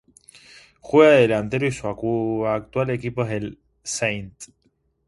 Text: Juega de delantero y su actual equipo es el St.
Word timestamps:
Juega 0.79 1.11
de 1.13 1.21
delantero 1.27 1.67
y 1.67 1.71
su 1.71 1.85
actual 2.47 2.89
equipo 2.89 3.21
es 3.23 3.31
el 3.33 3.59
St. 3.83 4.45